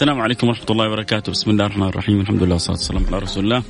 [0.00, 1.32] السلام عليكم ورحمة الله وبركاته.
[1.32, 2.20] بسم الله الرحمن الرحيم.
[2.20, 3.62] الحمد لله والصلاة والسلام على رسول الله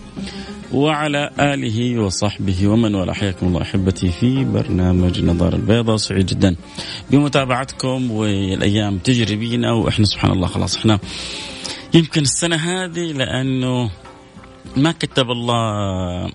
[0.73, 3.13] وعلى آله وصحبه ومن والاه.
[3.13, 6.57] حياكم الله أحبتي في برنامج النظارة البيضاء سعيد جدا
[7.11, 10.99] بمتابعتكم والأيام تجري بينا وإحنا سبحان الله خلاص إحنا
[11.95, 13.91] يمكن السنة هذه لأنه
[14.77, 16.31] ما كتب الله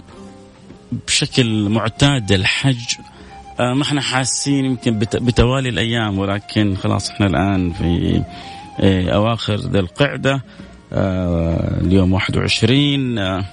[1.07, 2.95] بشكل معتاد الحج.
[3.59, 8.21] آه، ما إحنا حاسين يمكن بتوالي الأيام ولكن خلاص إحنا الآن في
[8.79, 10.41] أواخر ذي القعدة
[10.93, 13.45] آه، اليوم 21 آه،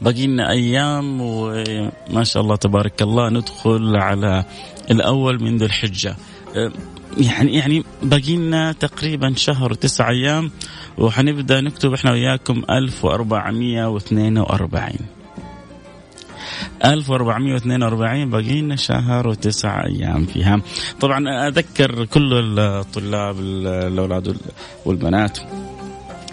[0.00, 4.44] باقي لنا أيام وما شاء الله تبارك الله ندخل على
[4.90, 6.16] الأول من ذي الحجة.
[6.56, 6.72] آه،
[7.18, 10.50] يعني يعني باقي لنا تقريبا شهر وتسع أيام
[10.98, 15.19] وحنبدأ نكتب إحنا وياكم 1442
[16.84, 20.62] 1442 باقي لنا شهر وتسع أيام فيها.
[21.00, 24.36] طبعا أذكر كل الطلاب الأولاد
[24.84, 25.38] والبنات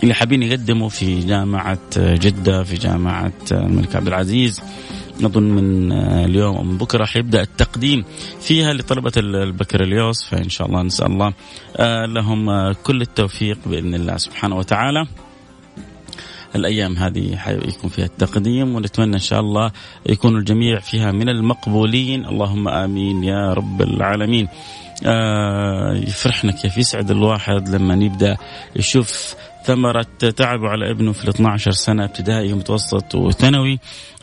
[0.03, 4.61] اللي حابين يقدموا في جامعة جدة في جامعة الملك عبد العزيز.
[5.23, 8.03] أظن من اليوم أو من بكرة حيبدأ التقديم
[8.41, 11.33] فيها لطلبة البكالوريوس فإن شاء الله نسأل الله
[12.05, 15.07] لهم كل التوفيق بإذن الله سبحانه وتعالى.
[16.55, 19.71] الأيام هذه حيكون فيها التقديم ونتمنى إن شاء الله
[20.05, 22.25] يكون الجميع فيها من المقبولين.
[22.25, 24.47] اللهم آمين يا رب العالمين.
[25.05, 28.37] آه يفرحنا كيف يسعد الواحد لما يبدأ
[28.75, 30.05] يشوف ثمرة
[30.35, 33.79] تعبه على ابنه في ال 12 سنة ابتدائي ومتوسط وثانوي.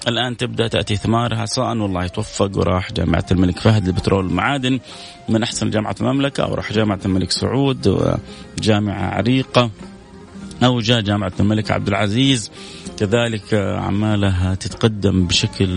[0.09, 1.47] الآن تبدأ تأتي ثمارها.
[1.47, 4.81] سواء والله توفق وراح جامعة الملك فهد للبترول والمعادن
[5.29, 8.17] من أحسن جامعة المملكة أو راح جامعة الملك سعود
[8.59, 9.71] جامعة عريقة.
[10.65, 12.51] أو جاء جامعة الملك عبد العزيز.
[12.99, 15.69] كذلك أعمالها تتقدم بشكل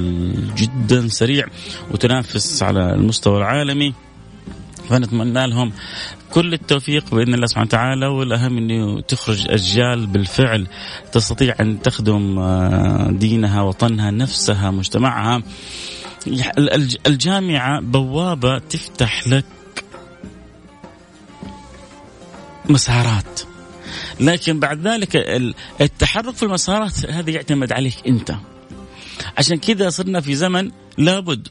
[0.56, 1.46] جدا سريع
[1.92, 3.94] وتنافس على المستوى العالمي.
[4.90, 5.72] فنتمنى لهم
[6.32, 8.08] كل التوفيق بإذن الله سبحانه وتعالى.
[8.08, 10.68] والأهم إنه تخرج أجيال بالفعل
[11.12, 15.44] تستطيع أن تخدم آه، دينها وطنها نفسها مجتمعها.
[17.08, 19.46] الجامعة بوابة تفتح لك
[22.70, 23.42] مسارات.
[24.20, 25.16] لكن بعد ذلك
[25.82, 28.36] التحرك في المسارات هذا يعتمد عليك أنت.
[29.38, 31.48] عشان كذا صرنا في زمن لابد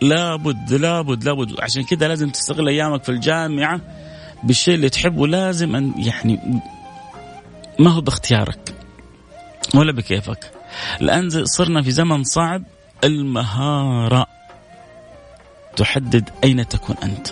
[0.00, 1.60] لابد لابد لابد.
[1.60, 3.80] عشان كذا لازم تستغل أيامك في الجامعة
[4.42, 5.26] بالشيء اللي تحبه.
[5.26, 6.60] لازم ان يعني
[7.78, 8.74] ما هو باختيارك
[9.74, 10.52] ولا بكيفك.
[11.00, 12.62] الان صرنا في زمن صعب
[13.04, 14.26] المهارة
[15.76, 17.28] تحدد أين تكون أنت.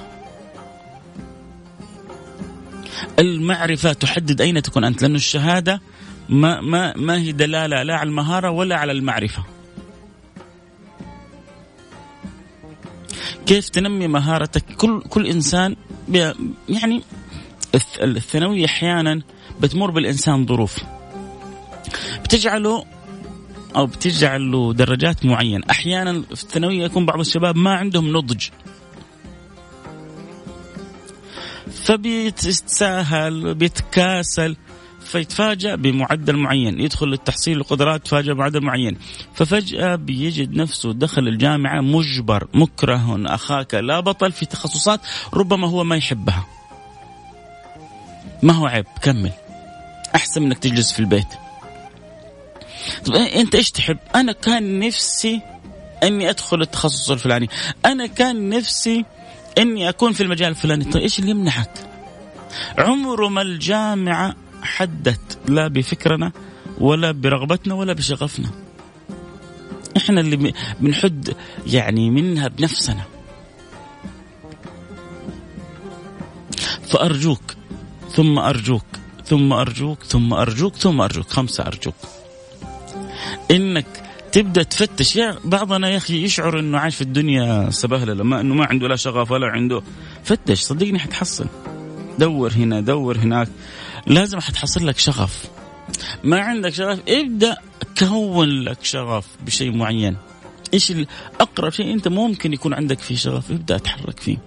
[3.19, 5.81] المعرفة تحدد أين تكون أنت لأن الشهادة
[6.29, 9.45] ما, ما, ما هي دلالة لا على المهارة ولا على المعرفة.
[13.47, 15.77] كيف تنمي مهارتك؟ كل كل إنسان
[16.69, 17.03] يعني
[18.03, 19.23] الثانويه أحيانا
[19.61, 20.85] بتمر بالإنسان ظروف.
[22.25, 22.85] بتجعله
[23.77, 25.65] أو بتجعل له درجات معينة.
[25.71, 28.49] أحيانا في الثانويه يكون بعض الشباب ما عندهم نضج.
[31.85, 34.57] فبيتساهل بيتكاسل
[35.05, 36.81] فيتفاجأ بمعدل معين.
[36.81, 38.99] يدخل للتحصيل القدرات يتفاجأ بمعدل معين.
[39.35, 45.01] ففجأة بيجد نفسه دخل الجامعة مجبر مكره أخاك لا بطل في تخصصات
[45.35, 46.47] ربما هو ما يحبها.
[48.43, 49.33] ما هو عيب؟ كمل.
[50.15, 51.29] أحسن منك تجلس في البيت.
[53.05, 55.41] طب أنت إيش تحب؟ أنا كان نفسي
[56.03, 57.49] أني أدخل التخصص الفلاني.
[57.87, 59.05] أنا كان نفسي
[59.59, 60.85] إني أكون في المجال الفلاني.
[60.85, 61.87] طيب إيش اللي يمنعك
[62.79, 66.33] عمره ما الجامعة حدت لا بفكرنا
[66.79, 68.51] ولا برغبتنا ولا بشغفنا.
[69.97, 71.37] إحنا اللي بنحد
[71.67, 73.03] يعني منها بنفسنا.
[76.89, 77.55] فأرجوك
[78.11, 78.85] ثم أرجوك
[79.25, 81.95] ثم أرجوك ثم أرجوك ثم أرجوك خمسة أرجوك.
[83.51, 84.04] إنك
[84.35, 85.17] تبدأ تفتش.
[85.17, 88.97] يا بعضنا يا أخي يشعر إنه عايش في الدنيا سبهلله ما إنه ما عنده لا
[88.97, 89.83] شغف ولا عنده.
[90.25, 91.47] فتش صدقني حتحصل.
[92.19, 93.49] دور هنا دور هناك.
[94.07, 95.45] لازم حتحصل لك شغف.
[96.25, 97.57] ما عندك شغف ابدأ
[97.99, 100.17] كون لك شغف بشيء معين.
[100.75, 100.93] إيش
[101.41, 104.39] أقرب شيء أنت ممكن يكون عندك فيه شغف ابدأ أتحرك فيه.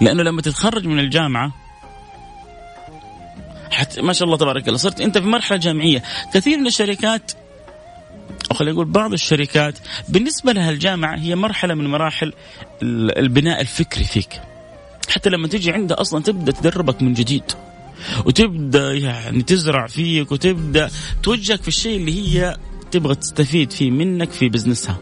[0.00, 1.52] لأنه لما تتخرج من الجامعة
[3.70, 6.02] حتى ما شاء الله تبارك الله صرت أنت في مرحلة جامعية.
[6.34, 7.32] كثير من الشركات
[8.50, 12.32] أو خلينا نقول بعض الشركات بالنسبة لها الجامعة هي مرحلة من مراحل
[12.82, 14.40] البناء الفكري فيك.
[15.08, 17.44] حتى لما تجي عندها أصلا تبدأ تدربك من جديد
[18.24, 20.90] وتبدأ يعني تزرع فيك وتبدأ
[21.22, 22.56] توجهك في الشيء اللي هي
[22.90, 24.98] تبغى تستفيد فيه منك في بزنسها.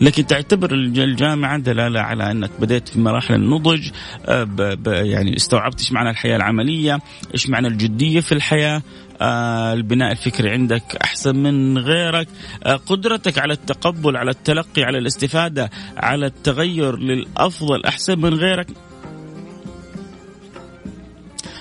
[0.00, 3.90] لكن تعتبر الجامعة دلالة على أنك بدأت في مراحل النضج
[4.26, 6.98] آه، يعني استوعبت إيش معنى الحياة العملية
[7.34, 8.82] إيش معنى الجدية في الحياة
[9.22, 12.28] البناء الفكري عندك أحسن من غيرك.
[12.64, 18.66] آه قدرتك على التقبل على التلقي على الاستفادة على التغير للأفضل أحسن من غيرك.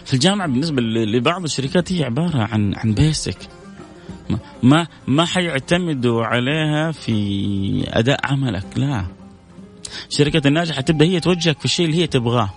[0.05, 3.37] في الجامعة بالنسبة لبعض الشركات هي عبارة عن عن بيسك
[4.63, 9.05] ما ما حيعتمدوا عليها في أداء عملك لا.
[10.09, 12.49] الشركات الناجحة تبدأ هي توجهك في الشيء اللي هي تبغاه.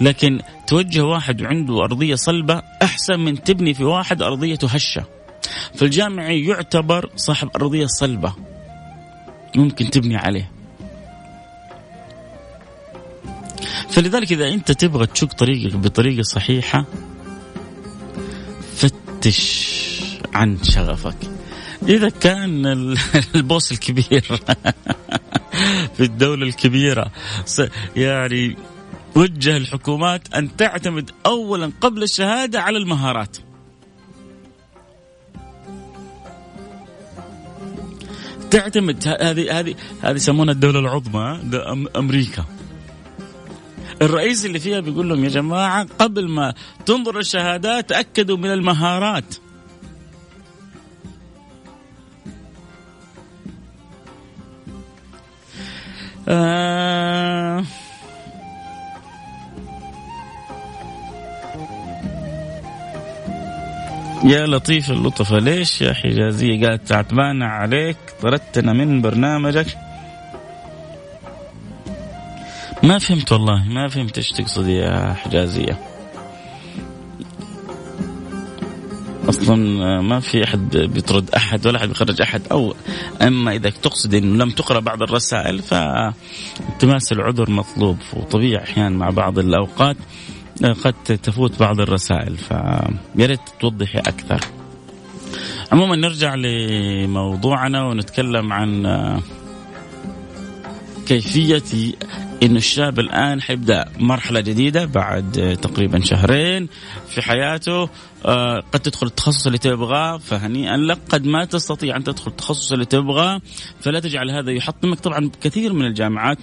[0.00, 5.04] لكن توجه واحد عنده أرضية صلبة أحسن من تبني في واحد ارضيته هشة.
[5.74, 8.34] فالجامعي يعتبر صاحب أرضية صلبة
[9.56, 10.50] ممكن تبني عليه.
[13.90, 16.84] فلذلك إذا أنت تبغى تشق طريقك بطريقة صحيحة
[18.76, 19.68] فتش
[20.34, 21.16] عن شغفك.
[21.82, 22.66] إذا كان
[23.34, 24.22] البوس الكبير
[25.96, 27.10] في الدولة الكبيرة
[27.96, 28.56] يعني
[29.18, 33.36] وجه الحكومات أن تعتمد اولا قبل الشهادة على المهارات.
[38.50, 41.40] تعتمد هذه هذه هذه يسمونها الدولة العظمى
[41.96, 42.44] أمريكا.
[44.02, 46.54] الرئيس اللي فيها بيقول لهم يا جماعة قبل ما
[46.86, 49.34] تنظر الشهادات تأكدوا من المهارات.
[56.28, 57.64] آه
[64.24, 69.66] يا لطيف اللطفة ليش يا حجازية قالت تعتبانا عليك؟ طردتنا من برنامجك.
[72.82, 75.78] ما فهمت والله ما فهمت إيش تقصد يا حجازية.
[79.28, 79.56] أصلا
[80.00, 82.74] ما في أحد بيطرد أحد ولا أحد بيخرج أحد أو
[83.22, 89.38] أما إذا تقصد انه لم تقرأ بعض الرسائل فالتماس العذر مطلوب وطبيعي أحيانا مع بعض
[89.38, 89.96] الأوقات.
[90.64, 94.40] قد تفوت بعض الرسائل فيا ريت توضحي أكثر.
[95.72, 98.86] عموما نرجع لموضوعنا ونتكلم عن
[101.06, 101.92] كيفية
[102.42, 106.68] انه الشاب الآن حيبدأ مرحلة جديدة بعد تقريبا شهرين
[107.08, 107.88] في حياته.
[108.24, 110.98] آه، قد تدخل التخصص اللي تبغاه فهنيئا لك.
[111.08, 113.40] قد ما تستطيع أن تدخل التخصص اللي تبغاه
[113.80, 115.00] فلا تجعل هذا يحطمك.
[115.00, 116.38] طبعا كثير من الجامعات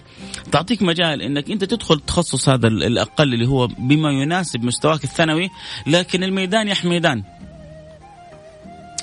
[0.51, 5.49] تعطيك مجال إنك أنت تدخل التخصص هذا الأقل اللي هو بما يناسب مستواك الثانوي
[5.87, 7.23] لكن الميدان يا ميدان.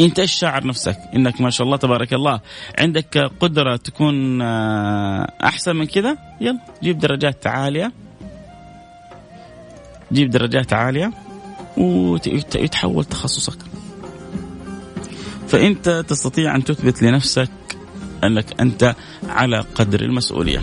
[0.05, 2.41] انت إيش شاعر نفسك؟ انك ما شاء الله تبارك الله
[2.79, 7.93] عندك قدرة تكون آه، احسن من كذا؟ يلا جيب درجات عالية.
[10.13, 11.13] جيب درجات عالية
[11.77, 13.59] ويتحول تخصصك.
[15.49, 17.51] فانت تستطيع ان تثبت لنفسك
[18.25, 18.95] انك انت
[19.29, 20.61] على قدر المسؤولية.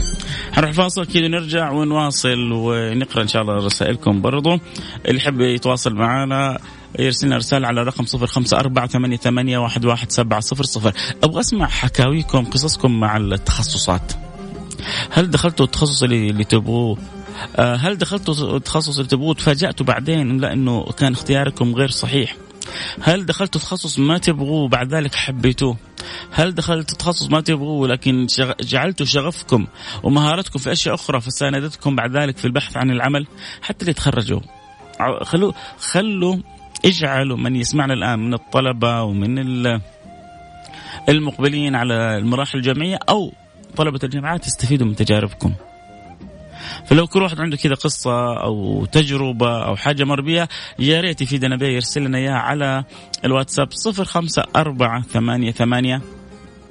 [0.52, 4.60] حنروح فاصل كذا نرجع ونواصل ونقرأ إن شاء الله رسائلكم برضو.
[5.06, 6.60] اللي يحب يتواصل معنا
[7.00, 10.94] يرسل لنا رسالة على رقم صفر خمسة أربعة ثمانية, ثمانية واحد, واحد سبعة صفر صفر.
[11.24, 14.14] أبغى أسمع حكاويكم قصصكم مع التخصصات.
[15.12, 16.98] هل دخلتوا التخصص اللي, تبغوه؟
[17.56, 22.36] آه، هل دخلتوا التخصص اللي تبغوه؟ تفاجأتوا بعدين لا انه كان اختياركم غير صحيح.
[23.02, 25.78] هل دخلتوا تخصص ما تبغوه بعد ذلك حبيتوه؟
[26.32, 28.28] هل دخلتوا تخصص ما تبغوه لكن
[28.62, 29.68] جعلتوا شغفكم
[30.04, 33.28] ومهارتكم في أشياء أخرى فساندتكم بعد ذلك في البحث عن العمل
[33.62, 34.40] حتى اللي تخرجوا؟
[35.24, 36.38] خلوا خلوا
[36.86, 39.80] اجعلوا من يسمعنا الآن من الطلبة ومن
[41.10, 43.32] المقبلين على المراحل الجامعية أو
[43.76, 45.54] طلبة الجامعات يستفيدوا من تجاربكم.
[46.86, 50.48] فلو كل واحد عنده كذا قصة أو تجربة أو حاجة مر بها
[50.80, 52.84] يا ريت يفيدنا بها يرسل لنا إياها على
[53.26, 56.02] الواتساب صفر خمسة أربعة ثمانية ثمانية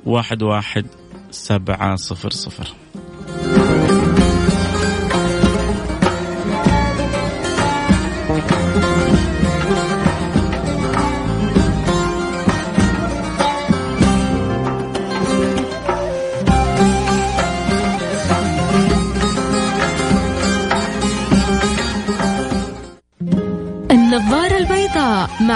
[0.06, 0.86] واحد واحد
[1.30, 2.68] سبعة صفر صفر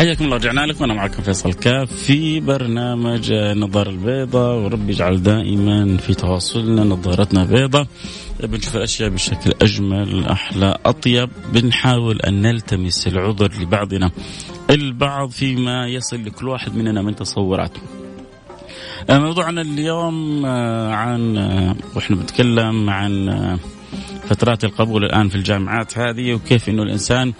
[0.00, 0.84] حياكم الله رجعنا لكم.
[0.84, 7.86] أنا معكم فيصل كاف في برنامج النظارة البيضاء ورب يجعل دائما في تواصلنا نظارتنا بيضاء
[8.42, 11.30] بنشوف الأشياء بشكل أجمل أحلى أطيب.
[11.52, 14.10] بنحاول أن نلتمس العذر لبعضنا
[14.70, 17.80] البعض فيما يصل لكل واحد مننا من تصوراته
[19.10, 23.58] موضوعنا اليوم آه، عن آه، وإحنا بنتكلم عن آه،
[24.28, 27.32] فترات القبول الآن في الجامعات هذه وكيف إنه الإنسان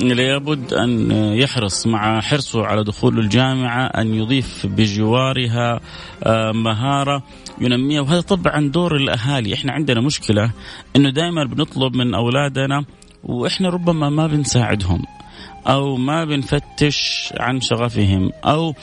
[0.00, 5.80] لابد أن يحرص مع حرصه على دخول الجامعة أن يضيف بجوارها
[6.24, 7.22] آه، مهارة
[7.60, 8.00] ينميها.
[8.00, 9.54] وهذا طبعا دور الأهالي.
[9.54, 10.50] إحنا عندنا مشكلة
[10.96, 12.84] أنه دائما بنطلب من أولادنا
[13.24, 15.02] وإحنا ربما ما بنساعدهم
[15.66, 18.74] أو ما بنفتش عن شغفهم أو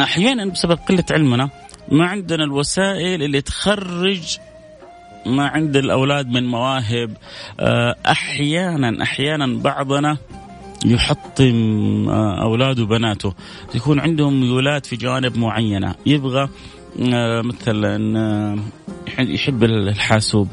[0.00, 1.50] أحيانا بسبب قلة علمنا
[1.92, 4.38] ما عندنا الوسائل اللي تخرج
[5.26, 7.16] ما عند الأولاد من مواهب
[7.60, 10.16] آه، أحيانا أحيانا بعضنا
[10.84, 13.34] يحطم آه، أولاده وبناته.
[13.74, 15.94] يكون عندهم ميولات في جوانب معينة.
[16.06, 16.48] يبغى
[17.14, 18.56] آه، مثلا
[19.18, 20.48] يحب الحاسوب.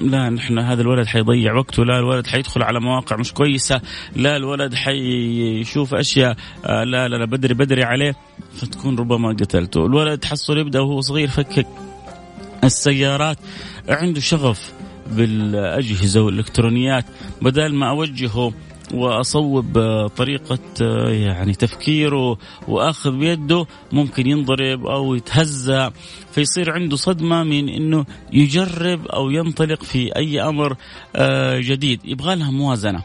[0.00, 1.84] لا نحن هذا الولد حيضيع وقته.
[1.84, 3.80] لا الولد حيدخل على مواقع مش كويسة.
[4.16, 8.16] لا الولد حيشوف أشياء لا لا لا بدري بدري عليه.
[8.56, 9.86] فتكون ربما قتلته.
[9.86, 11.66] الولد تحصل يبدأ وهو صغير فكك.
[12.64, 13.38] السيارات
[13.88, 14.72] عنده شغف
[15.06, 17.04] بالأجهزة والإلكترونيات.
[17.42, 18.52] بدل ما أوجهه
[18.94, 19.78] وأصوب
[20.16, 20.58] طريقة
[21.08, 22.38] يعني تفكيره
[22.68, 25.92] وأخذ بيده ممكن ينضرب أو يتهزأ
[26.32, 30.76] فيصير عنده صدمة من إنه يجرب أو ينطلق في أي أمر
[31.60, 32.00] جديد.
[32.04, 33.02] يبغى لها موازنة.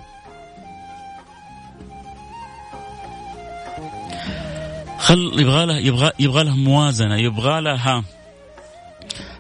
[4.99, 8.03] خل يبغى لها يبغى يبغى لها موازنة يبغى لها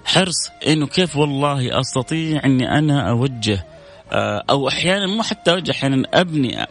[0.07, 3.65] حرص إنه كيف والله أستطيع إني أنا أوجه
[4.11, 6.67] آه، أو أحيانا مو حتى أوجه أحيانا أبني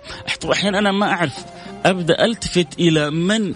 [0.53, 1.45] أحيانا أنا ما أعرف
[1.85, 3.55] أبدأ ألتفت إلى من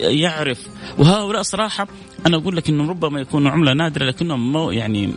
[0.00, 0.66] يعرف.
[0.98, 1.88] وهؤلاء صراحة
[2.26, 5.14] أنا أقول لك انهم ربما يكونوا عملة نادرة لكنهم مو يعني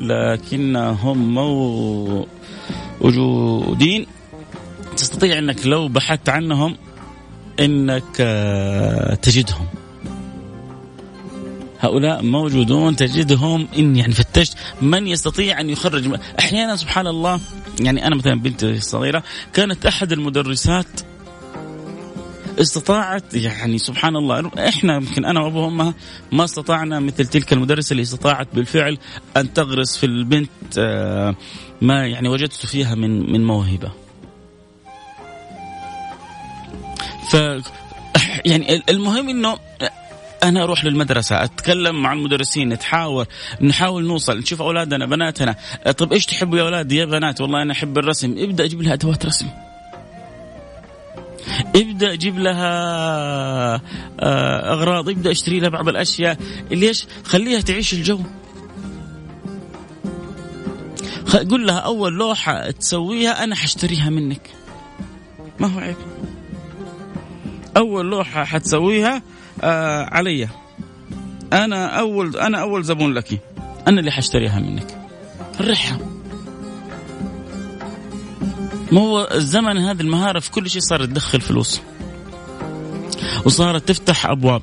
[0.00, 1.34] لكنهم
[3.00, 4.06] موجودين.
[4.96, 6.76] تستطيع إنك لو بحثت عنهم
[7.60, 9.66] إنك آه، تجدهم.
[11.84, 17.40] هؤلاء موجودون تجدهم إن يعني فتشت من يستطيع أن يخرج أحيانا سبحان الله
[17.80, 19.22] يعني أنا مثلا بنتي الصغيره
[19.52, 21.00] كانت أحد المدرسات
[22.60, 25.94] استطاعت يعني سبحان الله إحنا يمكن أنا وابوها أمها
[26.32, 28.98] ما استطعنا مثل تلك المدرسة اللي استطاعت بالفعل
[29.36, 31.34] أن تغرس في البنت آه،
[31.80, 33.92] ما يعني وجدت فيها من من موهبة.
[37.30, 37.36] ف
[38.44, 39.58] يعني المهم إنه
[40.44, 43.26] أنا أروح للمدرسة أتكلم مع المدرسين نتحاور
[43.60, 45.56] نحاول نوصل نشوف أولادنا بناتنا.
[45.98, 48.34] طب إيش تحبوا يا أولاد؟ يا بنات والله أنا أحب الرسم.
[48.38, 49.46] ابدأ أجيب لها أدوات رسم.
[51.76, 52.70] ابدأ أجيب لها
[54.20, 55.08] آه، أغراض.
[55.08, 56.38] ابدأ اشتري لها بعض الأشياء.
[56.70, 58.20] ليش؟ خليها تعيش الجو.
[61.50, 64.50] قول لها أول لوحة تسويها أنا حاشتريها منك.
[65.58, 65.96] ما هو عيب.
[67.76, 69.22] أول لوحة حتسويها
[69.62, 70.48] آه علي
[71.52, 73.40] أنا أول أنا أول زبون لك.
[73.88, 74.98] أنا اللي حاشتريها منك.
[75.60, 75.98] الرحة.
[78.92, 81.80] ما هو الزمن هذه المهارة في كل شيء صارت تدخل فلوس.
[83.44, 84.62] وصارت تفتح أبواب.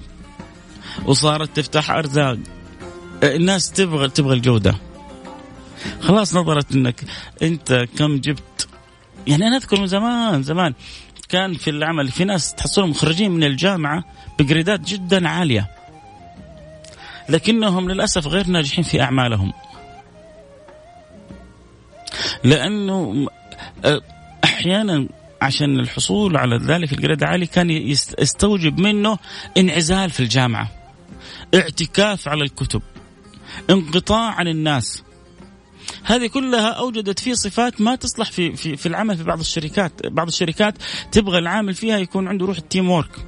[1.06, 2.38] وصارت تفتح أرزاق.
[3.24, 4.76] الناس تبغى تبغى الجودة.
[6.02, 7.04] خلاص نظرت إنك
[7.42, 8.68] أنت كم جبت.
[9.28, 10.74] يعني أنا أذكر من زمان زمان.
[11.32, 14.04] كان في العمل في ناس تحصلهم مخرجين من الجامعة
[14.40, 15.72] بجريدات جدا عالية.
[17.30, 19.54] لكنهم للأسف غير ناجحين في أعمالهم.
[22.44, 23.28] لأنه
[24.44, 25.08] أحيانا
[25.42, 27.70] عشان الحصول على ذلك ال grade عالي كان
[28.20, 29.18] يستوجب منه
[29.58, 30.72] انعزال في الجامعة
[31.56, 32.82] اعتكاف على الكتب
[33.70, 35.04] انقطاع عن الناس.
[36.04, 40.28] هذه كلها أوجدت فيه صفات ما تصلح في في في العمل في بعض الشركات، بعض
[40.28, 40.78] الشركات
[41.12, 43.26] تبغى العامل فيها يكون عنده روح ال team work.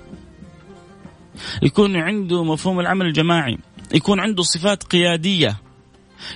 [1.62, 3.57] يكون عنده مفهوم العمل الجماعي،
[3.93, 5.57] يكون عنده صفات قيادية.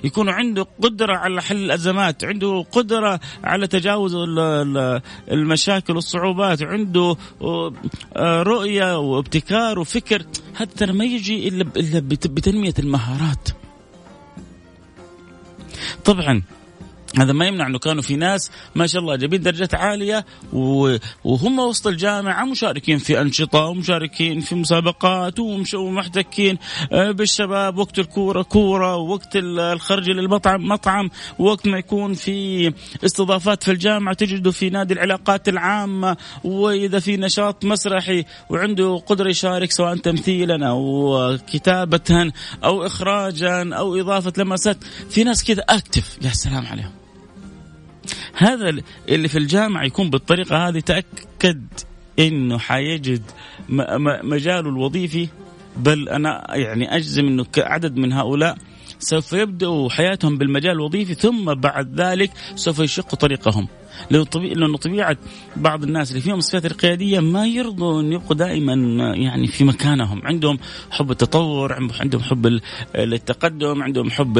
[0.03, 2.23] يكون عنده قدرة على حل الأزمات.
[2.23, 4.15] عنده قدرة على تجاوز
[5.31, 6.63] المشاكل والصعوبات.
[6.63, 10.25] عنده آه، رؤية وابتكار وفكر.
[10.55, 11.63] هذا ترى ما يجي إلا
[12.03, 13.49] بتنمية المهارات.
[16.05, 16.41] طبعا.
[17.17, 20.25] هذا ما يمنع إنه كانوا في ناس ما شاء الله جايبين درجات عالية
[21.23, 25.39] وهم وسط الجامعة مشاركين في أنشطة ومشاركين في مسابقات
[25.73, 26.57] ومحتكين
[26.91, 31.09] آه، بالشباب وقت الكورة كورة وقت الخرج للمطعم مطعم
[31.39, 32.73] وقت ما يكون في
[33.05, 39.71] استضافات في الجامعة تجده في نادي العلاقات العامة وإذا في نشاط مسرحي وعنده قدرة يشارك
[39.71, 42.31] سواء تمثيلا أو كتابه
[42.63, 44.77] أو اخراجا أو إضافة لمسات
[45.09, 47.06] في ناس كذا اكتف يا سلام عليهم.
[48.37, 51.63] هذا اللي في الجامعة يكون بالطريقة هذه تأكد
[52.19, 53.21] إنه حيجد
[54.23, 55.27] مجاله الوظيفي
[55.77, 58.57] بل أنا يعني أجزم إنه عدد من هؤلاء
[58.99, 63.67] سوف يبدأوا حياتهم بالمجال الوظيفي ثم بعد ذلك سوف يشقوا طريقهم.
[64.11, 65.17] لأنه طبيعة
[65.55, 68.73] بعض الناس اللي فيهم الصفات القيادية ما يرضوا أن يبقوا دائما
[69.15, 70.21] يعني في مكانهم.
[70.23, 70.59] عندهم
[70.91, 72.59] حب التطور عندهم حب
[72.95, 74.37] التقدم عندهم حب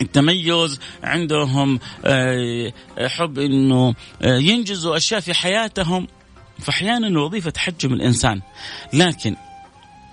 [0.00, 6.06] التميز عندهم آه، حب إنه آه، ينجزوا أشياء في حياتهم.
[6.58, 8.40] فأحيانا الوظيفة تحجم الإنسان.
[8.92, 9.36] لكن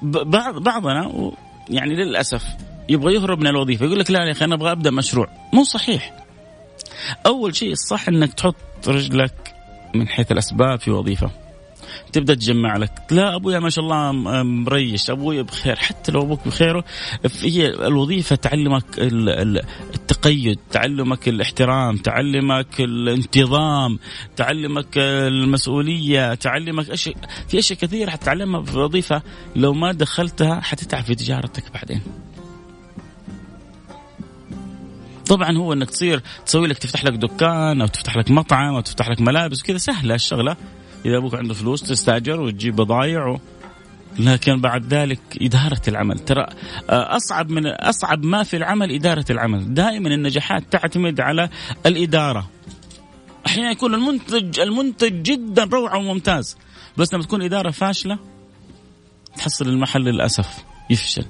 [0.01, 1.31] بعض بعضنا
[1.69, 2.43] يعني للأسف
[2.89, 5.27] يبغى يهرب من الوظيفة يقول لك لا يا أخي أنا أبغى أبدأ مشروع.
[5.53, 6.13] مو صحيح.
[7.25, 8.55] أول شيء الصح إنك تحط
[8.87, 9.55] رجلك
[9.95, 11.44] من حيث الأسباب في وظيفة.
[12.13, 12.91] تبدأ تجمع لك.
[13.11, 14.11] لا أبويا ما شاء الله
[14.43, 15.09] مريش.
[15.09, 16.83] ابويا بخير حتى لو أبوك بخير
[17.41, 23.99] هي الوظيفة تعلمك التقيد تعلمك الاحترام تعلمك الانتظام
[24.35, 27.15] تعلمك المسؤولية تعلمك اشياء
[27.47, 29.21] في أشياء كثيرة حتتعلمها في الوظيفه
[29.55, 32.01] لو ما دخلتها حتتعب في تجارتك بعدين.
[35.25, 39.09] طبعا هو إنك تصير تسوي لك تفتح لك دكان أو تفتح لك مطعم أو تفتح
[39.09, 40.57] لك ملابس وكذا سهلة الشغلة.
[41.05, 43.37] إذا أبوك عنده فلوس تستأجر وتجيب بضايع
[44.19, 46.19] لكن بعد ذلك إدارة العمل.
[46.19, 46.47] ترى
[46.89, 49.73] آه، أصعب من أصعب ما في العمل إدارة العمل.
[49.73, 51.49] دائما النجاحات تعتمد على
[51.85, 52.49] الإدارة.
[53.47, 56.57] أحيانا يكون المنتج المنتج جدا روعة وممتاز.
[56.97, 58.19] بس لما تكون إدارة فاشلة
[59.37, 61.25] تحصل المحل للأسف يفشل.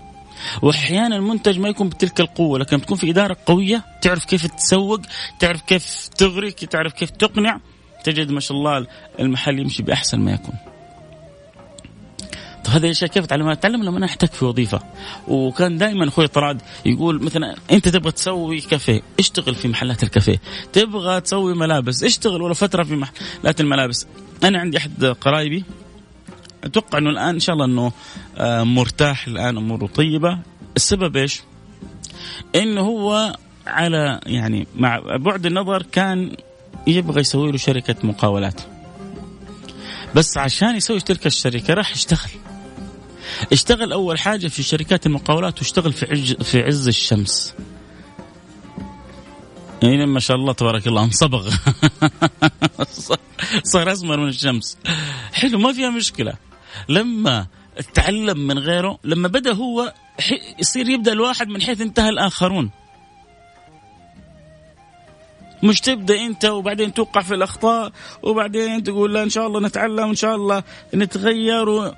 [0.62, 5.02] واحيانا المنتج ما يكون بتلك القوة لكن تكون في إدارة قوية تعرف كيف تسوق
[5.40, 7.60] تعرف كيف تغري تعرف كيف تقنع
[8.06, 8.88] تجد ما شاء الله
[9.20, 10.56] المحل يمشي بأحسن ما يكون.
[12.66, 14.80] طيب هذه الأشياء كيف اتعلمها؟ اتعلم لما أنا أحتك في وظيفة
[15.28, 20.42] وكان دائما أخوي طراد يقول مثلا أنت تبغى تسوي كافيه اشتغل في محلات الكافيه،
[20.74, 24.08] تبغى تسوي ملابس اشتغل ولا فترة في محلات الملابس.
[24.44, 25.64] أنا عندي أحد قرايبي
[26.64, 27.92] أتوقع إنه الآن إن شاء الله إنه
[28.38, 30.40] آه، مرتاح الآن أموره طيبة،
[30.76, 31.42] السبب إيش؟
[32.56, 33.36] إنه هو
[33.68, 36.32] على يعني مع بعد النظر كان
[36.88, 38.62] يبغى يسوي له شركة مقاولات.
[40.16, 42.32] بس عشان يسوي تلك الشركة راح يشتغل.
[43.52, 47.54] اشتغل أول حاجة في شركات المقاولات واشتغل في عز, في عز الشمس.
[49.84, 51.50] يعني ما شاء الله تبارك الله انصبغ.
[53.64, 54.78] صار اسمر من الشمس.
[55.34, 56.34] حلو ما فيها مشكلة.
[56.90, 57.48] لما
[57.94, 59.94] تعلم من غيره لما بدأ هو
[60.60, 62.72] يصير يبدأ الواحد من حيث انتهى الآخرون.
[65.66, 67.92] مش تبدأ أنت وبعدين توقع في الأخطاء
[68.24, 71.70] وبعدين تقول لا إن شاء الله نتعلم إن شاء الله نتغير.
[71.70, 71.94] و...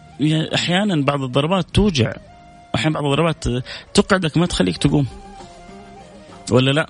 [0.56, 2.14] أحيانا بعض الضربات توجع.
[2.76, 3.44] أحيانا بعض الضربات
[3.94, 5.08] تقعدك ما تخليك تقوم.
[6.52, 6.90] ولا لا؟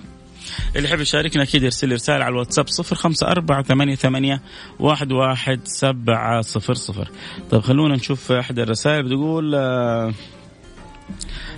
[0.76, 4.42] اللي يحب يشاركنا أكيد يرسل لي رسالة على الواتساب صفر خمسة أربعة ثمانية, ثمانية
[4.78, 7.10] واحد, واحد سبعة صفر صفر.
[7.50, 9.02] طيب خلونا نشوف أحد الرسائل.
[9.02, 10.14] بتقول آه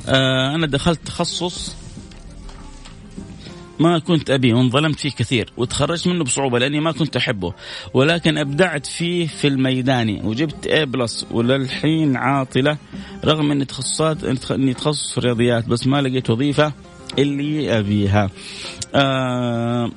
[0.08, 1.76] آه أنا دخلت تخصص
[3.80, 7.54] ما كنت أبيه وانظلمت فيه كثير وتخرجت منه بصعوبة لأني ما كنت أحبه.
[7.94, 12.78] ولكن أبدعت فيه في الميداني وجبت A بلس وللحين عاطلة
[13.24, 16.72] رغم أني تخصصات أني تخصص في الرياضيات بس ما لقيت وظيفة
[17.18, 18.30] اللي أبيها.
[18.94, 19.90] آه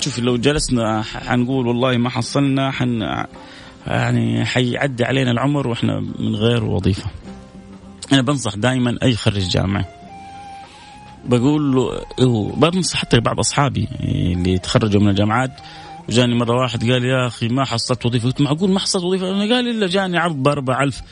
[0.00, 3.24] شوف لو جلسنا حنقول والله ما حصلنا حن
[3.86, 7.10] يعني حيعدي علينا العمر وإحنا من غير وظيفة.
[8.12, 9.93] أنا بنصح دائما أي خريج جامعة.
[11.26, 11.74] بقول
[12.18, 15.50] له بنصح حتى بعض أصحابي اللي تخرجوا من الجامعات
[16.08, 18.26] جاني مرة واحد قال يا أخي ما حصلت وظيفة.
[18.26, 19.30] قلت معقول ما حصلت وظيفة.
[19.30, 21.02] أنا قال إلا جاني عرض ب 4000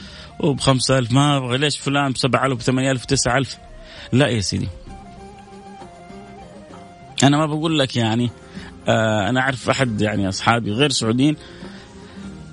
[0.40, 1.58] وب 5000 ما أبغى.
[1.58, 3.58] ليش فلان ب 7000 ب 8000 ب 9000
[4.12, 4.68] لا يا سيدي.
[7.22, 8.30] أنا ما بقول لك يعني
[8.88, 11.36] آه أنا أعرف أحد يعني أصحابي غير سعوديين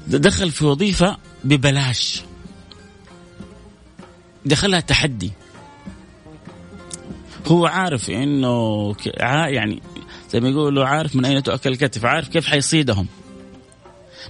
[0.08, 2.24] دخل في وظيفة ببلاش.
[4.46, 5.32] دخلها تحدي.
[7.50, 9.82] هو عارف إنه يعني
[10.30, 13.08] زي ما يقولوا عارف من أين تؤكل الكتف عارف كيف حيصيدهم.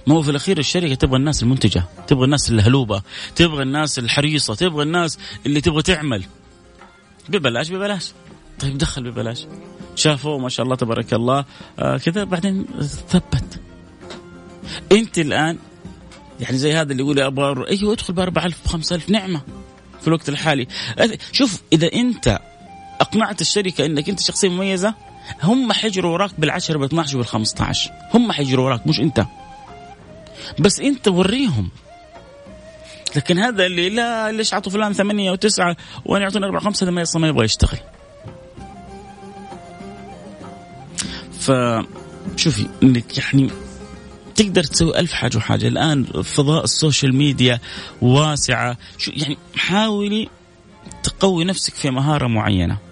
[0.06, 3.02] ما هو في الأخير الشركة تبغى الناس المنتجة تبغى الناس الهلوبة
[3.36, 6.24] تبغى الناس الحريصة تبغى الناس اللي تبغى تعمل.
[7.28, 8.12] ببلاش ببلاش.
[8.60, 9.46] طيب دخل ببلاش.
[9.96, 11.44] شافوا ما شاء الله تبارك الله.
[11.78, 12.24] آه كذا.
[12.24, 12.66] بعدين
[13.08, 13.60] ثبت.
[14.92, 15.58] أنت الآن
[16.40, 19.40] يعني زي هذا اللي يقول أبغى أيوه ادخل ب 4000 ب 5000 نعمة
[20.00, 20.66] في الوقت الحالي.
[21.32, 22.38] شوف إذا أنت
[23.00, 24.94] أقنعت الشركة إنك أنت شخصية مميزة؟
[25.42, 29.26] هم حيجروا وراك بالعشرة ب 12 بال 15 هم حيجروا وراك مش أنت.
[30.58, 31.68] بس أنت وريهم.
[33.16, 37.04] لكن هذا اللي لا ليش عطوا فلان ثمانية وتسعة وأنا يعطوني أربعة خمسة هذا ما
[37.14, 37.78] ما يبغى يشتغل.
[41.40, 43.50] فشوفي إنك يعني
[44.34, 45.68] تقدر تسوي ألف حاجة وحاجة.
[45.68, 47.60] الآن فضاء ال social media
[48.02, 48.76] واسعة.
[48.98, 50.28] شو يعني حاولي
[51.02, 52.89] تقوي نفسك في مهارة معينة.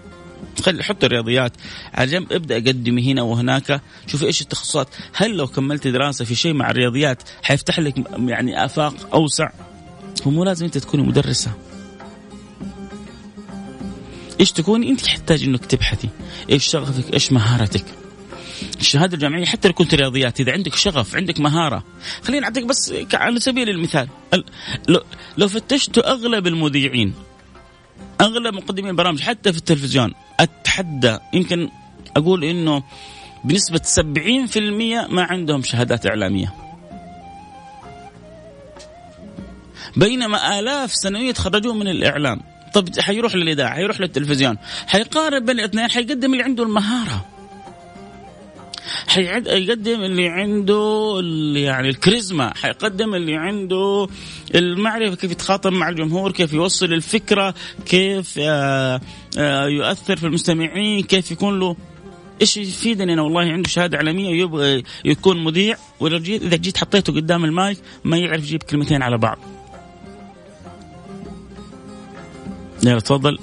[0.61, 1.51] خلي حط الرياضيات
[1.93, 4.87] على جنب ابدأ قدمي هنا وهناك شوفي إيش التخصصات.
[5.13, 9.49] هل لو كملت دراسة في شيء مع الرياضيات حيفتح لك يعني آفاق أوسع؟
[10.27, 11.51] هو مو لازم أنت تكوني مدرسة.
[14.39, 16.09] إيش تكوني أنت تحتاج إنك تبحثي.
[16.49, 17.85] إيش شغفك؟ إيش مهارتك؟
[18.79, 21.83] الشهادة الجامعية حتى لو كنت رياضيات إذا عندك شغف عندك مهارة.
[22.23, 24.07] خليني أعطيك بس على سبيل المثال
[25.37, 27.13] لو فتشتوا أغلب المذيعين
[28.21, 31.17] أغلب مقدمين البرامج حتى في التلفزيون أتحدى.
[31.33, 31.69] يمكن
[32.17, 32.83] أقول إنه
[33.43, 36.53] بنسبة 70% ما عندهم شهادات إعلامية.
[39.95, 42.41] بينما آلاف سنويا يتخرجون من الإعلام.
[42.73, 47.25] طب حيروح للإذاعة حيروح للتلفزيون حيقارب بين الاثنين حيقدم اللي عنده المهارة.
[49.07, 54.07] حيقدم اللي عنده اللي يعني الكاريزما حيقدم اللي عنده
[54.55, 57.53] المعرفة كيف يتخاطب مع الجمهور كيف يوصل الفكرة
[57.85, 59.01] كيف آه،
[59.37, 61.75] آه، يؤثر في المستمعين كيف يكون له
[62.41, 67.77] إيش يفيدني أنا؟ والله عنده شهادة إعلامية ويبغى يكون مذيع إذا جيت حطيته قدام المايك
[68.03, 69.58] ما يعرف يجيب كلمتين على بعض.
[72.83, 73.39] تفضل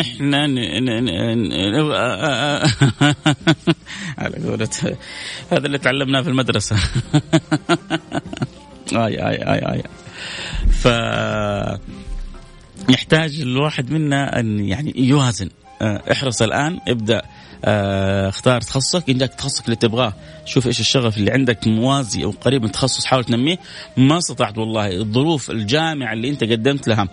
[0.00, 0.46] إحنا
[4.18, 4.68] على قولة
[5.50, 6.76] هذا اللي تعلمناه في المدرسة
[8.92, 9.82] آي آي آي آي
[10.70, 10.88] ف
[12.88, 15.48] يحتاج الواحد منا أن يعني يوازن
[15.82, 17.22] احرص الآن ابدأ
[17.64, 19.04] آه، اختار تخصصك.
[19.08, 20.12] عندك تخصصك اللي تبغاه
[20.44, 23.58] شوف إيش الشغف اللي عندك موازي أو قريب من تخصص حاول تنميه.
[23.96, 27.08] ما استطعت والله الظروف الجامعة اللي أنت قدمت لها.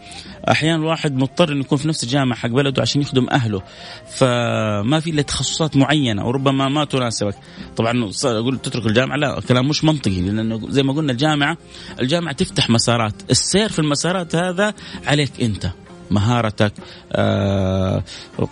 [0.51, 3.61] أحيانا الواحد مضطر إنه يكون في نفس الجامعة حق بلده عشان يخدم أهله.
[4.17, 7.35] فما في إلا تخصصات معينة وربما ما تناسبك.
[7.77, 11.57] طبعا أقول تترك الجامعة؟ لا كلام مش منطقي لأنه زي ما قلنا الجامعة
[11.99, 13.13] الجامعة تفتح مسارات.
[13.29, 14.73] السير في المسارات هذا
[15.05, 15.71] عليك أنت.
[16.11, 16.73] مهارتك
[17.11, 18.03] آه،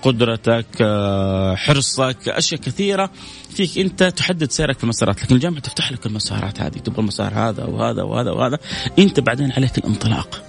[0.02, 3.10] قدرتك آه، حرصك أشياء كثيرة
[3.50, 5.24] فيك أنت تحدد سيرك في المسارات.
[5.24, 8.58] لكن الجامعة تفتح لك المسارات هذه تبغى المسار هذا وهذا وهذا وهذا
[9.00, 10.44] أنت بعدين عليك الانطلاق.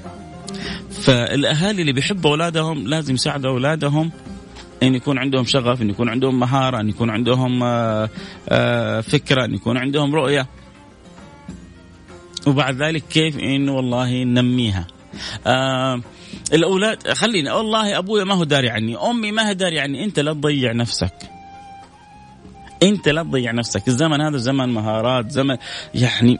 [0.90, 4.11] فالأهالي اللي بيحبوا أولادهم لازم يساعدوا أولادهم
[4.83, 7.62] إن يكون عندهم شغف إن يكون عندهم مهارة إن يكون عندهم
[8.49, 10.47] آه، فكرة إن يكون عندهم رؤية.
[12.47, 14.87] وبعد ذلك كيف؟ إنه والله ننميها.
[15.47, 16.01] آه
[16.53, 20.33] الأولاد خليني والله ابويا ما هو داري عني أمي ما هي داري عني أنت لا
[20.33, 21.14] تضيع نفسك.
[22.83, 25.57] أنت لا تضيع نفسك الزمن هذا زمن مهارات زمن
[25.95, 26.38] يعني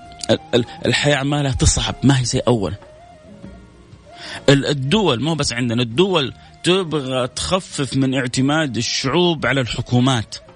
[0.87, 2.74] الحياة عمالها تصعب ما هي زي أول.
[4.48, 10.47] الدول مو بس عندنا الدول تبغى تخفف من اعتماد الشعوب على الحكومات.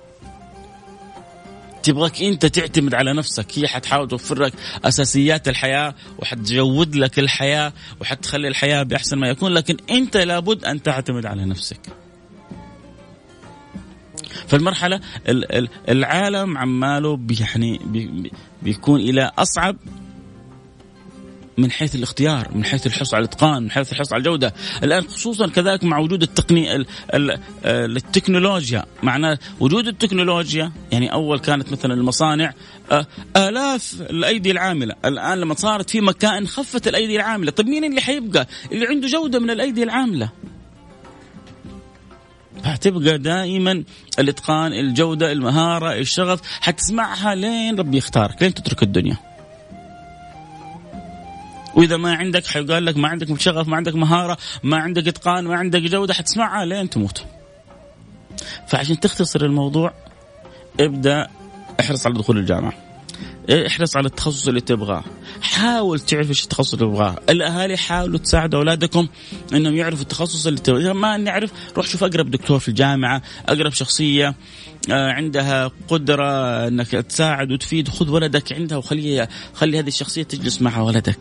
[1.82, 3.58] تبغاك انت تعتمد على نفسك.
[3.58, 4.52] هي حتحاول توفر لك
[4.84, 11.26] أساسيات الحياة وحتجود لك الحياة وحتخلي الحياة بأحسن ما يكون لكن انت لابد أن تعتمد
[11.26, 11.80] على نفسك.
[14.46, 15.00] فالمرحلة
[15.88, 17.80] العالم عماله يعني
[18.62, 19.76] بيكون إلى أصعب
[21.58, 24.54] من حيث الاختيار من حيث الحرص على الإتقان من حيث الحرص على الجودة.
[24.82, 26.84] الآن خصوصا كذلك مع وجود التقني
[27.64, 28.84] التكنولوجيا.
[29.02, 32.52] معناه وجود التكنولوجيا يعني أول كانت مثلا المصانع
[33.36, 34.94] آلاف الأيدي العاملة.
[35.04, 37.50] الآن لما صارت في مكان خفت الأيدي العاملة.
[37.50, 40.30] طيب مين اللي حيبقى؟ اللي عنده جودة من الأيدي العاملة.
[42.64, 43.84] حتبقى دائما
[44.18, 46.40] الإتقان الجودة المهارة الشغف.
[46.60, 49.16] حتسمعها لين ربي يختارك لين تترك الدنيا.
[51.74, 55.56] وإذا ما عندك حيقال لك ما عندك شغف ما عندك مهارة ما عندك إتقان ما
[55.56, 57.24] عندك جودة حتسمعها لين تموت.
[58.68, 59.92] فعشان تختصر الموضوع
[60.80, 61.28] ابدأ
[61.80, 62.72] احرص على دخول الجامعة.
[63.50, 65.04] احرص على التخصص اللي تبغاه.
[65.42, 67.16] حاول تعرف إيش التخصص اللي تبغاه.
[67.30, 69.08] الأهالي حاولوا تساعدوا أولادكم
[69.52, 70.92] إنهم يعرفوا التخصص اللي تبغاه.
[70.92, 74.34] ما نعرف روح شوف أقرب دكتور في الجامعة أقرب شخصية
[74.90, 77.88] آه، عندها قدرة إنك تساعد وتفيد.
[77.88, 81.18] خذ ولدك عندها وخليه خلي هذه الشخصية تجلس مع ولدك.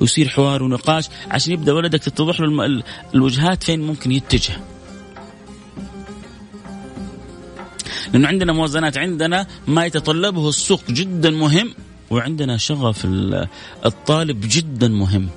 [0.00, 2.82] ويصير حوار ونقاش عشان يبدأ ولدك تتضح له
[3.14, 4.56] الوجهات فين ممكن يتجه.
[8.12, 11.74] لأنه عندنا موازنات عندنا ما يتطلبه السوق جدا مهم
[12.10, 13.06] وعندنا شغف
[13.86, 15.28] الطالب جدا مهم.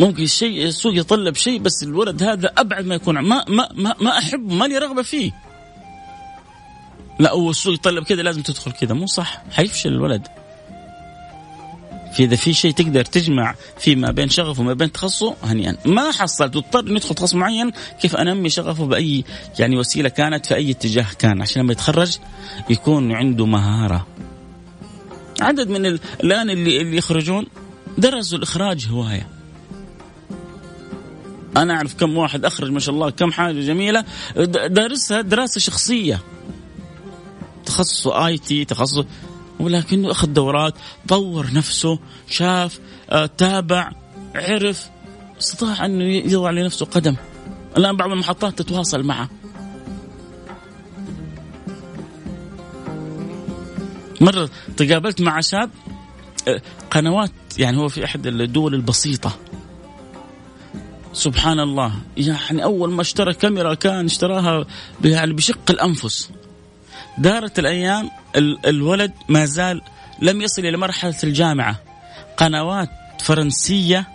[0.00, 4.18] ممكن الشيء السوق يتطلب شيء بس الولد هذا أبعد ما يكون ما ما ما, ما
[4.18, 5.32] أحبه ما لي رغبة فيه.
[7.20, 8.94] لا هو السوق يتطلب كذا لازم تدخل كذا.
[8.94, 9.42] مو صح.
[9.50, 10.28] حيفشل الولد.
[12.14, 15.76] في إذا في شيء تقدر تجمع فيما بين شغفه وما بين تخصصه هنيئا.
[15.86, 16.54] ما حصلت.
[16.54, 17.72] تضطر ندخل تخصص معين
[18.02, 19.24] كيف أنمي شغفه بأي
[19.58, 21.42] يعني وسيلة كانت في أي اتجاه كان.
[21.42, 22.18] عشان لما يتخرج
[22.70, 24.06] يكون عنده مهارة.
[25.40, 27.46] عدد من الآن اللي اللي يخرجون
[27.98, 29.28] درسوا الإخراج هواية.
[31.56, 34.04] أنا أعرف كم واحد أخرج ما شاء الله كم حاجة جميلة.
[34.66, 36.20] دارسها دراسة شخصية.
[37.66, 39.04] تخصصه آي تي تخصص
[39.60, 40.74] ولكنه أخذ دورات
[41.08, 41.98] طور نفسه
[42.30, 43.92] شاف آه، تابع
[44.34, 44.90] عرف
[45.38, 47.16] استطاع انه يضع لنفسه قدم.
[47.76, 49.28] الآن بعض المحطات تتواصل معه.
[54.20, 55.70] مرة تقابلت مع شاب
[56.48, 59.32] آه، قنوات يعني هو في أحد الدول البسيطة.
[61.12, 64.66] سبحان الله يعني أول ما اشترى كاميرا كان اشتراها
[65.04, 66.30] يعني بشق الأنفس.
[67.18, 68.10] دارت الأيام
[68.66, 69.82] الولد ما زال
[70.22, 71.80] لم يصل إلى مرحلة الجامعة.
[72.36, 74.08] قنوات فرنسية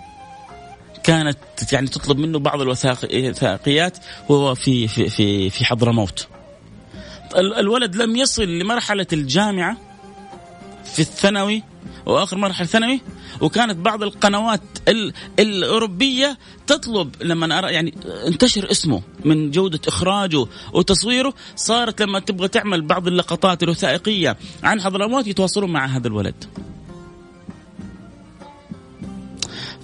[1.04, 1.38] كانت
[1.72, 3.98] يعني تطلب منه بعض الوثائقيات
[4.30, 6.28] وهو في في في في حضرموت.
[7.36, 9.78] الولد لم يصل لمرحلة الجامعة
[10.84, 11.64] في الثانوي
[12.06, 13.02] وآخر مرحله ثانوي
[13.42, 14.62] وكانت بعض القنوات
[15.40, 17.94] الأوروبية تطلب لما أرى يعني
[18.28, 25.28] انتشر اسمه من جودة إخراجه وتصويره صارت لما تبغى تعمل بعض اللقطات الوثائقية عن حضرموت
[25.28, 26.46] يتواصلون مع هذا الولد.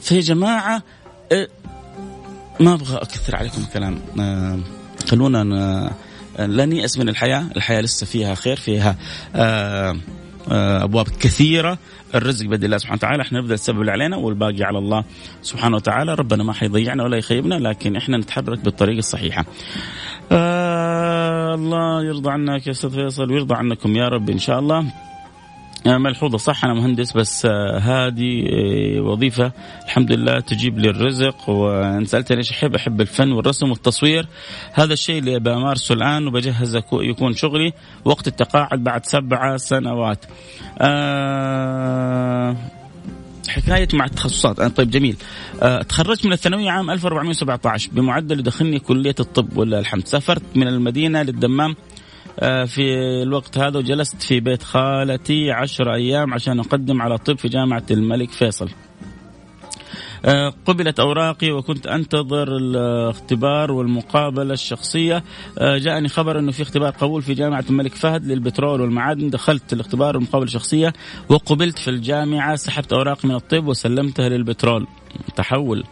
[0.01, 0.83] فيا جماعة
[1.31, 1.49] إيه،
[2.59, 4.59] ما أبغى أكثر عليكم الكلام آه،
[5.07, 5.43] خلونا
[6.39, 8.95] لا نيأس من الحياة، الحياة لسه فيها خير فيها
[9.35, 9.97] آه،
[10.51, 11.77] آه، أبواب كثيرة
[12.15, 13.21] الرزق بيد الله سبحانه وتعالى.
[13.21, 15.03] إحنا نبذل السبب اللي علينا والباقي على الله
[15.41, 16.13] سبحانه وتعالى.
[16.13, 19.45] ربنا ما حيضيعنا ولا يخيبنا لكن إحنا نتحرك بالطريقة الصحيحة.
[20.31, 24.85] آه الله يرضى عنك يا أستاذ فيصل ويرضى عنكم يا رب إن شاء الله.
[25.87, 29.51] ملحوظة صح؟ أنا مهندس بس آه، هذه آه، وظيفة.
[29.85, 34.27] الحمد لله تجيب لي الرزق وإن سألتني إيش أحب؟ أحب الفن والرسم والتصوير.
[34.73, 37.73] هذا الشيء اللي بمارسه الآن وبجهز يكون شغلي.
[38.05, 40.25] وقت التقاعد بعد سبع سنوات.
[40.79, 42.55] آه
[43.49, 44.59] حكاية مع التخصصات.
[44.59, 45.17] أنا طيب جميل.
[45.89, 50.07] تخرجت من الثانوية عام 1417 بمعدل يدخلني كلية الطب ولا الحمد.
[50.07, 51.71] سافرت من المدينة للدمام.
[51.71, 51.94] آه،
[52.41, 52.81] في
[53.23, 58.31] الوقت هذا وجلست في بيت خالتي عشر أيام عشان أقدم على طب في جامعة الملك
[58.31, 58.69] فيصل.
[60.25, 65.23] آه، قبلت أوراقي وكنت أنتظر الاختبار والمقابلة الشخصية.
[65.57, 69.29] آه، جاءني خبر أنه في اختبار قبول في جامعة الملك فهد للبترول والمعادن.
[69.29, 70.93] دخلت الاختبار والمقابلة الشخصية
[71.29, 74.87] وقبلت في الجامعة سحبت أوراقي من الطب وسلمتها للبترول.
[75.35, 75.83] تحول.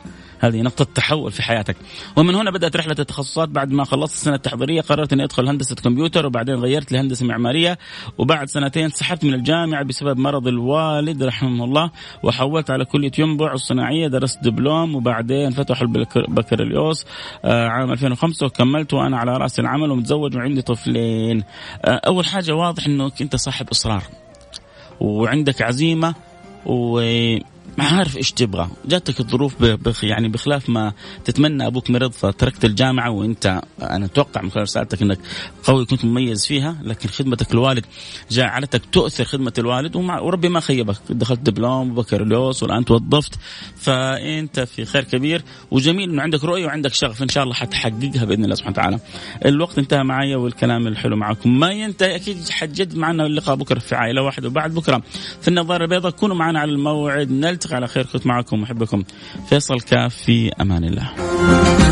[0.43, 1.75] هذه نقطة تحول في حياتك.
[2.17, 6.25] ومن هنا بدأت رحلة التخصصات بعد ما خلصت السنة التحضيرية قررت أني أدخل هندسة كمبيوتر
[6.25, 7.77] وبعدين غيرت لهندسة معمارية.
[8.17, 11.91] وبعد سنتين سحبت من الجامعة بسبب مرض الوالد رحمه الله
[12.23, 17.05] وحولت على كلية ينبع الصناعية درست دبلوم وبعدين فتحوا البكالوريوس
[17.45, 21.43] آه، عام 2005 وكملت وأنا على رأس العمل ومتزوج وعندي طفلين.
[21.85, 24.03] آه، أول حاجة واضح أنك أنت صاحب إصرار
[24.99, 26.15] وعندك عزيمة
[26.65, 27.01] و
[27.77, 28.69] ما عارف إيش تبغى.
[28.85, 30.93] جاتك الظروف بخ يعني بخلاف ما
[31.25, 35.19] تتمنى أبوك مرض فتركت الجامعة وأنت أنا أتوقع من خلال رسالتك إنك
[35.63, 37.85] قوي كنت مميز فيها لكن خدمتك الوالد
[38.31, 40.95] جعلتك تؤثر خدمة الوالد وربي ما خيبك.
[41.09, 43.39] دخلت دبلوم وبكالوريوس والآن توظفت.
[43.75, 45.43] فأنت في خير كبير.
[45.71, 47.23] وجميل إنه عندك رؤية وعندك شغف.
[47.23, 48.99] إن شاء الله حتحققها بإذن الله سبحانه وتعالى.
[49.45, 51.59] الوقت انتهى معي والكلام الحلو معكم.
[51.59, 54.47] ما ينتهي أكيد حتجد معنا اللقاء بكرة في عائلة واحدة.
[54.47, 55.03] وبعد بكرة
[55.41, 57.31] في النظارة البيضاء كونوا معنا على الموعد.
[57.63, 58.61] نلتقي على خير كنت معكم.
[58.61, 59.03] محبكم
[59.49, 61.82] فيصل كاف في أمان الله.